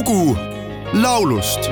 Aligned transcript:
lugu 0.00 0.36
laulust 0.94 1.70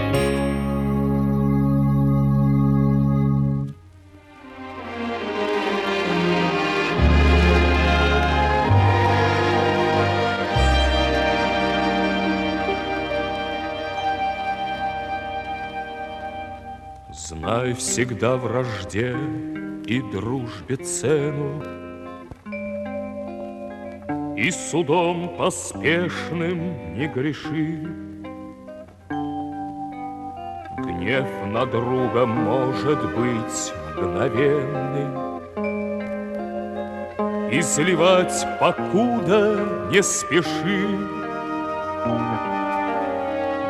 Знай 17.12 17.72
всегда 17.74 18.36
вражде 18.36 19.16
и 19.86 20.00
дружбе 20.12 20.76
цену, 20.76 21.62
И 24.36 24.50
судом 24.50 25.36
поспешным 25.36 26.94
не 26.96 27.06
греши. 27.06 28.07
Гнев 30.78 31.26
на 31.46 31.66
друга 31.66 32.24
может 32.24 33.02
быть 33.16 33.72
мгновенный, 33.96 35.08
И 37.50 37.60
сливать 37.62 38.46
покуда 38.60 39.58
не 39.90 40.00
спеши. 40.02 40.86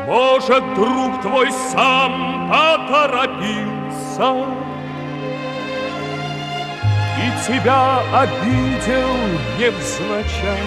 Может, 0.06 0.62
друг 0.74 1.22
твой 1.22 1.50
сам 1.72 2.50
поторопился 2.50 4.46
И 7.16 7.46
тебя 7.46 8.00
обидел 8.12 9.08
невзначай. 9.58 10.58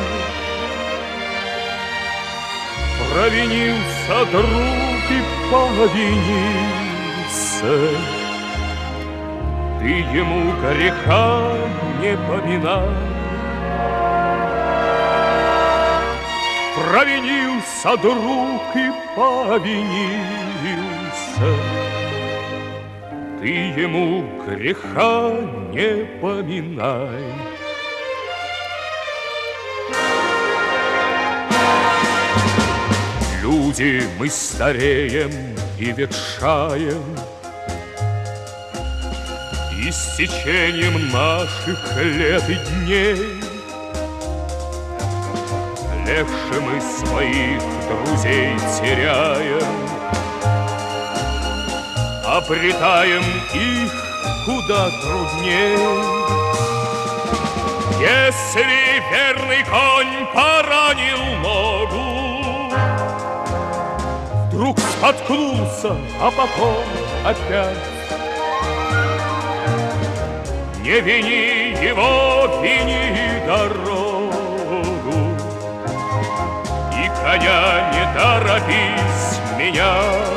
Провинился 3.14 4.26
друг 4.32 4.91
и 5.52 5.54
повинился, 5.54 6.14
Ты 9.80 9.90
ему 10.16 10.54
греха 10.62 11.58
не 12.02 12.14
поминай. 12.18 12.90
Провинился 16.76 17.92
друг 17.98 18.62
и 18.76 18.92
повинился, 19.16 19.92
Ты 23.40 23.50
ему 23.82 24.24
греха 24.46 25.32
не 25.72 26.06
поминай. 26.22 27.24
Люди, 33.42 34.04
мы 34.20 34.30
стареем 34.30 35.32
и 35.80 35.92
ветшаем, 35.92 37.04
И 39.76 39.92
с 39.92 40.16
течением 40.16 41.10
наших 41.10 41.98
лет 41.98 42.44
и 42.48 42.54
дней 42.54 43.16
Легче 46.06 46.60
мы 46.60 46.80
своих 46.80 47.62
друзей 47.90 48.56
теряем, 48.80 49.66
Обретаем 52.24 53.24
их 53.56 53.92
куда 54.46 54.90
трудней. 55.02 55.78
Если 58.00 59.02
верный 59.12 59.64
конь 59.64 60.28
поранил 60.32 61.40
ногу, 61.42 61.61
споткнулся, 65.12 65.96
а 66.22 66.32
потом 66.32 66.84
опять. 67.26 67.78
Не 70.82 71.00
вини 71.02 71.76
его, 71.84 72.62
вини 72.62 73.42
дорогу. 73.46 74.32
И 76.94 77.08
коня 77.24 77.92
не 77.94 78.20
торопись 78.20 79.40
менять. 79.58 80.28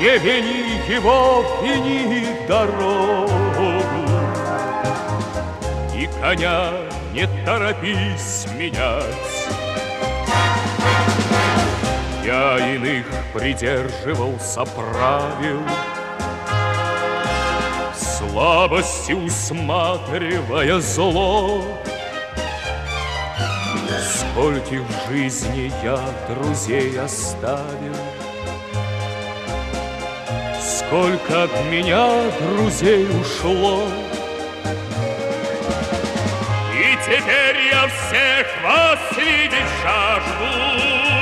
Не 0.00 0.18
вини 0.18 0.80
его, 0.88 1.44
вини 1.62 2.26
дорогу. 2.48 3.82
И 5.94 6.08
коня 6.20 6.70
не 7.12 7.26
торопись 7.44 8.46
менять 8.56 9.55
Я 12.26 12.58
иных 12.74 13.06
придерживался 13.32 14.64
правил 14.64 15.62
Слабости 17.94 19.12
усматривая 19.12 20.80
зло. 20.80 21.62
Скольких 24.02 24.80
в 24.80 25.08
жизни 25.12 25.72
я 25.84 26.00
друзей 26.28 26.98
оставил. 26.98 27.94
Сколько 30.60 31.44
от 31.44 31.64
меня 31.70 32.10
друзей 32.40 33.06
ушло. 33.20 33.84
И 36.74 36.96
теперь 37.04 37.68
я 37.70 37.86
всех 37.86 38.46
вас 38.64 38.98
видеть 39.16 39.70
жажду 39.80 41.15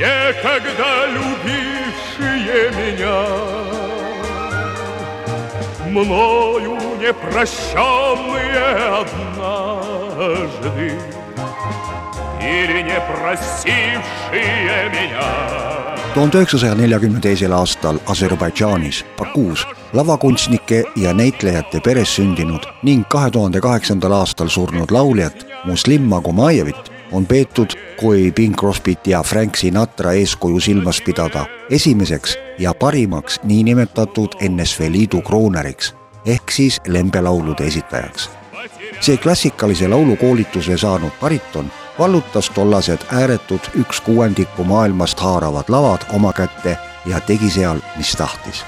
Некогда 0.00 1.06
любившие 1.16 2.70
меня 2.78 3.20
Мною 5.88 6.76
непрощенные 7.00 8.64
однажды 9.00 10.86
Или 12.40 12.82
не 12.82 13.00
простившие 13.00 14.90
меня 14.90 15.56
tuhande 16.16 16.38
üheksasaja 16.40 16.74
neljakümne 16.74 17.20
teisel 17.20 17.52
aastal 17.52 17.98
Aserbaidžaanis 18.08 19.02
Bakuus 19.18 19.66
lavakunstnike 19.92 20.84
ja 20.96 21.12
näitlejate 21.12 21.80
peres 21.84 22.14
sündinud 22.16 22.64
ning 22.88 23.04
kahe 23.12 23.28
tuhande 23.30 23.60
kaheksandal 23.60 24.14
aastal 24.22 24.48
surnud 24.48 24.90
lauljat 24.96 25.44
Muslim 25.64 26.08
Magomajevit 26.08 26.88
on 27.12 27.26
peetud, 27.26 27.76
kui 28.01 28.31
Bing 28.31 28.55
Crosbyt 28.55 29.07
ja 29.07 29.23
Frank 29.23 29.55
Sinatra 29.55 30.11
eeskuju 30.11 30.59
silmas 30.59 31.01
pidada, 31.01 31.45
esimeseks 31.69 32.37
ja 32.59 32.73
parimaks 32.73 33.39
niinimetatud 33.43 34.35
NSV 34.49 34.89
Liidu 34.89 35.21
krooneriks 35.21 35.93
ehk 36.25 36.51
siis 36.51 36.81
lembelaulude 36.87 37.67
esitajaks. 37.67 38.29
see 39.01 39.17
klassikalise 39.17 39.87
laulukoolituse 39.87 40.77
saanud 40.77 41.11
bariton 41.21 41.71
vallutas 41.99 42.49
tollased 42.49 42.99
ääretud 43.11 43.69
üks 43.79 44.01
kuuendikku 44.01 44.63
maailmast 44.63 45.19
haaravad 45.19 45.69
lavad 45.69 46.01
oma 46.13 46.33
kätte 46.33 46.77
ja 47.05 47.19
tegi 47.19 47.49
seal, 47.49 47.79
mis 47.97 48.15
tahtis. 48.17 48.65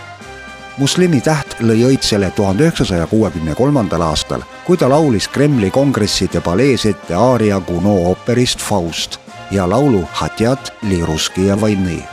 Muslimi 0.77 1.21
täht 1.21 1.57
lõi 1.61 1.83
õitsele 1.85 2.31
tuhande 2.31 2.63
üheksasaja 2.65 3.07
kuuekümne 3.07 3.55
kolmandal 3.55 4.01
aastal, 4.01 4.41
kui 4.65 4.77
ta 4.77 4.89
laulis 4.89 5.27
Kremli 5.27 5.69
kongresside 5.71 6.41
palees 6.41 6.85
ette 6.85 7.13
aaria 7.13 7.61
Gounod 7.61 8.07
ooperist 8.09 8.61
Faust 8.61 9.22
ja 9.51 9.69
laulu 9.69 10.03
Hatjat 10.13 10.73
li 10.81 11.05
Ruskija 11.05 11.61
vojni 11.61 12.03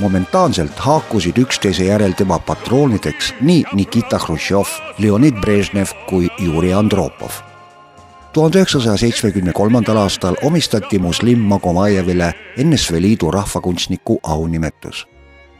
momentaanselt 0.00 0.78
haakusid 0.78 1.38
üksteise 1.38 1.84
järel 1.84 2.12
tema 2.16 2.38
patroonideks 2.38 3.34
nii 3.40 3.64
Nikita 3.72 4.18
Hruštšov, 4.18 4.68
Leonid 4.98 5.40
Brežnev 5.40 5.92
kui 6.08 6.28
Juri 6.38 6.72
Andropov 6.74 7.42
tuhande 8.32 8.58
üheksasaja 8.58 8.96
seitsmekümne 8.96 9.52
kolmandal 9.52 9.96
aastal 9.96 10.36
omistati 10.42 10.98
Muslim 10.98 11.38
Magomajevile 11.38 12.32
NSV 12.64 13.00
Liidu 13.00 13.30
rahvakunstniku 13.30 14.20
aunimetus. 14.22 15.06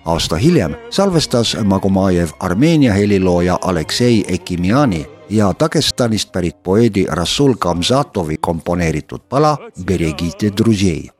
aasta 0.05 0.37
hiljem 0.37 0.75
salvestas 0.91 1.57
Magomajev 1.65 2.29
Armeenia 2.41 2.93
helilooja 2.93 3.59
Aleksei 3.63 4.25
Ekimiani 4.29 5.07
ja 5.33 5.53
Dagestanist 5.61 6.33
pärit 6.33 6.63
poeedi 6.63 7.07
Rasul 7.09 7.55
Kamzatovi 7.59 8.37
komponeeritud 8.41 9.21
pala 9.29 9.57
Beregite 9.87 10.51
Druzei. 10.57 11.11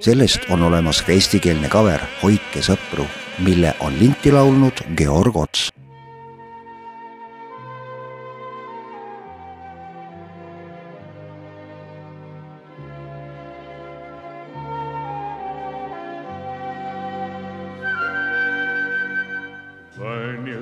sellest 0.00 0.40
on 0.50 0.62
olemas 0.62 1.02
ka 1.02 1.12
eestikeelne 1.12 1.68
cover 1.68 2.00
Hoidke 2.22 2.60
sõpru, 2.62 3.06
mille 3.38 3.74
on 3.80 3.98
linti 3.98 4.32
laulnud 4.32 4.84
Georg 4.96 5.36
Ots 5.36 5.70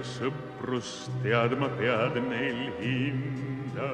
sõprust 0.05 1.13
teadma 1.23 1.69
pead 1.79 2.19
neil 2.29 2.61
hinda. 2.81 3.91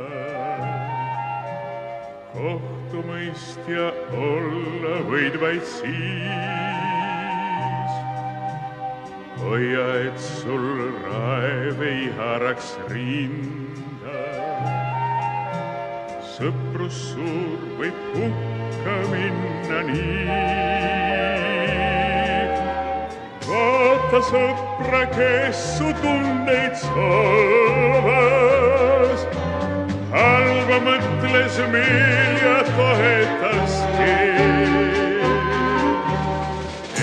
kohtumõistja 2.31 3.87
olla 4.15 4.95
võid 5.11 5.39
vaid 5.43 5.65
siis. 5.67 6.49
hoia, 9.41 9.87
et 10.07 10.19
sul 10.21 10.67
raev 11.05 11.83
ei 11.83 12.09
haaraks 12.19 12.75
rinda. 12.95 14.25
sõprus 16.37 17.05
suur 17.13 17.71
võib 17.79 18.03
hukka 18.17 18.99
minna 19.15 19.85
nii. 19.93 21.50
Vaata 23.51 24.21
sõpra, 24.31 25.03
kes 25.15 25.59
su 25.77 25.89
tundeid 26.03 26.75
solvas 26.85 28.11
halba 30.15 30.79
mõtles 30.87 31.55
meel 31.73 32.35
ja 32.45 32.59
toetas 32.71 33.75
keelt. 33.97 34.99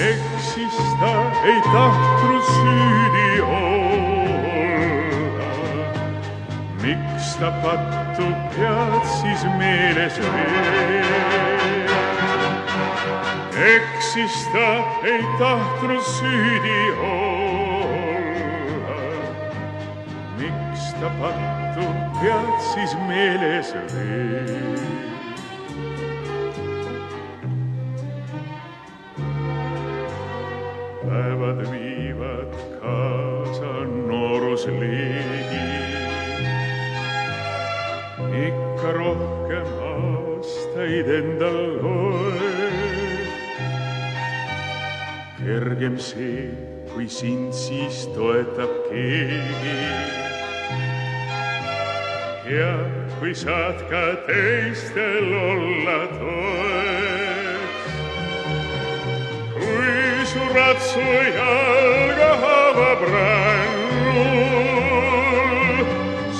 eksis 0.07 0.77
ta 1.01 1.13
ei 1.51 1.59
tahtnud 1.71 2.43
süüdi 2.51 3.31
olla. 3.47 4.69
miks 6.83 7.27
ta 7.41 7.49
pattu 7.63 8.27
pead 8.55 9.03
siis 9.17 9.41
meeles 9.59 10.15
veel? 10.21 11.36
Eksis 14.07 14.47
ta 14.53 14.67
ei 15.03 15.23
tahtnud 15.39 16.01
süüdi 16.01 16.81
olla. 17.01 18.99
miks 20.39 20.93
ta 20.99 21.09
pattu 21.19 21.85
pead 22.21 22.59
siis 22.73 22.95
meeles 23.07 23.73
veel? 23.93 24.79
päevad 31.03 31.59
viivad 31.71 32.53
kaasa 32.81 33.73
noorusliigi. 34.07 35.67
ikka 38.47 38.89
rohkem 38.99 39.67
aastaid 39.91 41.07
endal 41.19 41.66
kergem 45.77 45.99
see, 45.99 46.49
kui 46.93 47.07
sind 47.07 47.53
siis 47.53 48.07
toetab 48.15 48.69
keegi. 48.89 49.77
ja 52.49 52.73
kui 53.19 53.33
saad 53.35 53.77
ka 53.89 54.15
teistel 54.25 55.33
olla 55.37 55.99
toeks 56.17 57.85
kui 59.53 60.25
su 60.31 60.43
ratsu 60.55 61.05
jalga 61.37 62.31
haavab 62.43 63.01
rännul, 63.11 64.23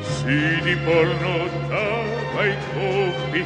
si 0.00 0.60
di 0.62 0.76
polno 0.76 1.48
dava 1.68 2.46
i 2.46 2.56
coppi 2.72 3.44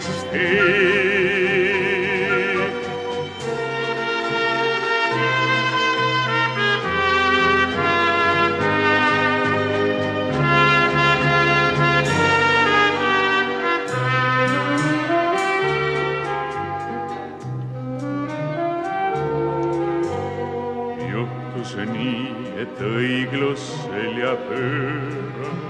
et 22.75 22.81
õiglus 22.83 23.63
selja 23.85 24.35
pööras. 24.49 25.61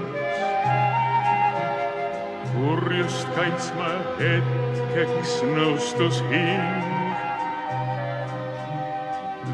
kurjust 2.55 3.27
kaitsma 3.35 3.89
hetkeks 4.17 5.33
nõustus 5.53 6.21
hing. 6.31 7.17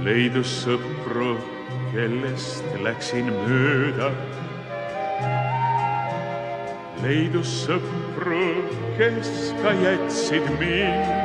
leidus 0.05 0.53
sõpru, 0.63 1.35
kellest 1.91 2.63
läksin 2.85 3.33
mööda. 3.43 4.11
leidus 7.03 7.65
sõpru, 7.65 8.45
kes 8.97 9.51
ka 9.63 9.75
jätsid 9.83 10.47
mind 10.59 11.20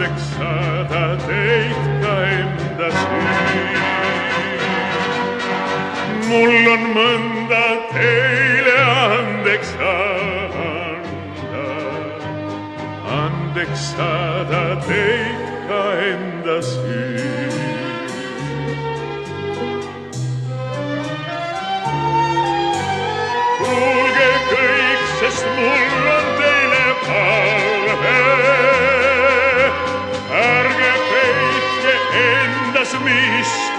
andeks 0.00 0.22
saada 0.36 1.04
teid 1.26 1.80
ka 2.02 2.14
enda 2.36 2.88
süü 3.00 3.64
mul 6.28 6.70
on 6.74 6.86
mõnda 6.96 7.66
teile 7.92 8.76
andeks 8.92 9.74
anda, 9.90 11.66
andeks 13.18 13.84
saada 13.92 14.64
teid 14.88 15.44
ka 15.68 15.84
enda 16.08 16.56
süü. 16.62 17.79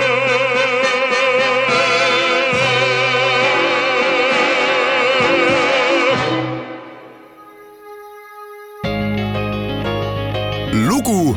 lugu 10.89 11.37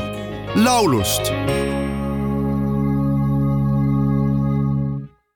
laulust 0.55 1.31